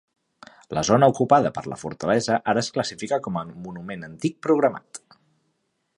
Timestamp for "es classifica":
2.63-3.21